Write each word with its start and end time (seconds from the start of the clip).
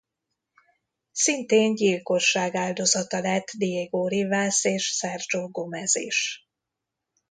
Szintén 1.11 1.75
gyilkosság 1.75 2.55
áldozata 2.55 3.19
lett 3.19 3.47
Diego 3.57 4.07
Rivas 4.07 4.63
és 4.63 4.83
Sergio 4.85 5.47
Gómez 5.49 5.95
is. 5.95 6.49